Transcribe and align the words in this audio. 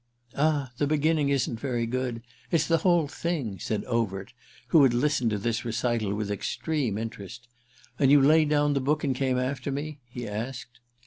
"Ah 0.35 0.71
the 0.79 0.87
beginning 0.87 1.29
isn't 1.29 1.59
very 1.59 1.85
good—it's 1.85 2.65
the 2.65 2.79
whole 2.79 3.07
thing!" 3.07 3.59
said 3.59 3.85
Overt, 3.85 4.33
who 4.69 4.81
had 4.81 4.95
listened 4.95 5.29
to 5.29 5.37
this 5.37 5.63
recital 5.63 6.11
with 6.15 6.31
extreme 6.31 6.97
interest. 6.97 7.47
"And 7.99 8.09
you 8.09 8.19
laid 8.19 8.49
down 8.49 8.73
the 8.73 8.81
book 8.81 9.03
and 9.03 9.15
came 9.15 9.37
after 9.37 9.71
me?" 9.71 9.99
he 10.09 10.27
asked. 10.27 10.79